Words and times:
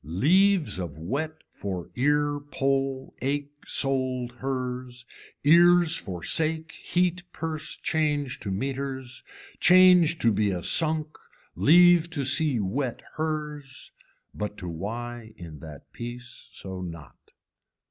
Leaves 0.03 0.79
of 0.79 0.97
wet 0.97 1.43
for 1.51 1.91
ear 1.95 2.39
pole 2.39 3.13
ache 3.21 3.51
sold 3.67 4.31
hers, 4.37 5.05
ears 5.43 5.95
for 5.95 6.23
sake 6.23 6.71
heat 6.81 7.21
purse 7.31 7.75
change 7.77 8.39
to 8.39 8.49
meeters, 8.49 9.21
change 9.59 10.17
to 10.17 10.31
be 10.31 10.49
a 10.49 10.63
sunk 10.63 11.15
leave 11.55 12.09
to 12.09 12.25
see 12.25 12.59
wet 12.59 13.03
hers, 13.15 13.91
but 14.33 14.57
to 14.57 14.67
why 14.67 15.33
in 15.37 15.59
that 15.59 15.93
peace 15.93 16.49
so 16.51 16.81
not. 16.81 17.29